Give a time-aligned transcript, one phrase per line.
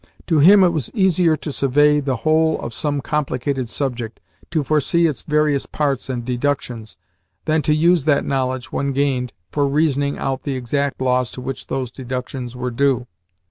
[0.25, 5.05] To him it was easier to survey the whole of some complicated subject, to foresee
[5.05, 6.97] its various parts and deductions,
[7.45, 11.67] than to use that knowledge, when gained, for reasoning out the exact laws to which
[11.67, 13.05] those deductions were due.